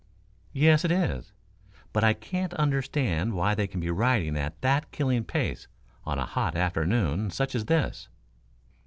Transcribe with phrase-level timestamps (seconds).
[0.53, 1.31] "Yes, it is.
[1.93, 5.67] But I can't understand why they can be riding at that killing pace
[6.05, 8.09] on a hot afternoon such as this."